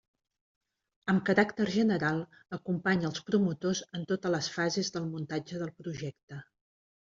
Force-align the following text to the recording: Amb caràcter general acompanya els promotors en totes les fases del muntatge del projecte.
Amb 1.11 1.21
caràcter 1.27 1.67
general 1.75 2.23
acompanya 2.59 3.09
els 3.11 3.23
promotors 3.29 3.85
en 4.01 4.09
totes 4.15 4.35
les 4.39 4.51
fases 4.59 4.93
del 4.99 5.09
muntatge 5.15 5.65
del 5.65 5.77
projecte. 5.85 6.45